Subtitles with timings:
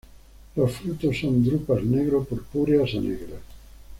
[0.55, 3.39] Los frutos son drupas negro purpúreas a negras.